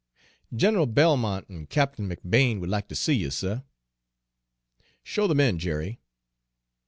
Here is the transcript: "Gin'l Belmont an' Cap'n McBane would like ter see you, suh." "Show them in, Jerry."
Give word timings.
"Gin'l 0.55 0.87
Belmont 0.87 1.45
an' 1.47 1.67
Cap'n 1.67 2.09
McBane 2.09 2.59
would 2.59 2.71
like 2.71 2.87
ter 2.89 2.95
see 2.95 3.13
you, 3.13 3.29
suh." 3.29 3.61
"Show 5.03 5.27
them 5.27 5.39
in, 5.39 5.59
Jerry." 5.59 5.99